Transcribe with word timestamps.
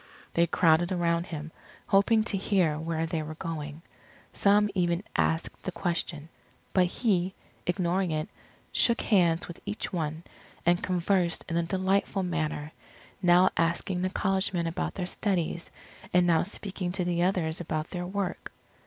They 0.33 0.47
crowded 0.47 0.91
around 0.91 1.27
him, 1.27 1.51
hoping 1.85 2.23
to 2.23 2.35
hear 2.35 2.79
where 2.79 3.05
they 3.05 3.21
were 3.21 3.35
going. 3.35 3.83
Some 4.33 4.67
even 4.73 5.03
asked 5.15 5.61
the 5.61 5.71
question. 5.71 6.27
But 6.73 6.87
he, 6.87 7.35
ignoring 7.67 8.09
it, 8.09 8.27
shook 8.71 9.01
hands 9.01 9.47
with 9.47 9.61
each 9.63 9.93
one, 9.93 10.23
and 10.65 10.81
conversed 10.81 11.45
in 11.47 11.55
a 11.55 11.61
delightful 11.61 12.23
manner, 12.23 12.71
now 13.21 13.51
asking 13.55 14.01
the 14.01 14.09
college 14.09 14.53
men 14.53 14.65
about 14.65 14.95
their 14.95 15.05
studies, 15.05 15.69
and 16.11 16.25
now 16.25 16.41
speaking 16.41 16.91
to 16.93 17.05
the 17.05 17.21
others 17.21 17.61
about 17.61 17.91
their 17.91 18.07
work. 18.07 18.51